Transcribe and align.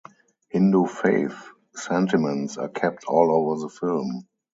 Hindu 0.49 0.87
faith 0.87 1.47
sentiments 1.75 2.57
are 2.57 2.69
kept 2.69 3.03
all 3.03 3.31
over 3.31 3.61
the 3.61 3.69
film. 3.69 4.25